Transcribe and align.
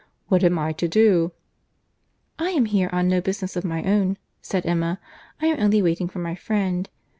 What 0.29 0.43
am 0.43 0.57
I 0.57 0.73
to 0.73 0.87
do?" 0.87 1.31
"I 2.39 2.49
am 2.49 2.65
here 2.65 2.89
on 2.91 3.07
no 3.07 3.21
business 3.21 3.55
of 3.55 3.63
my 3.63 3.83
own," 3.83 4.17
said 4.41 4.65
Emma; 4.65 4.99
"I 5.39 5.45
am 5.45 5.59
only 5.59 5.79
waiting 5.83 6.09
for 6.09 6.17
my 6.17 6.33
friend. 6.33 6.89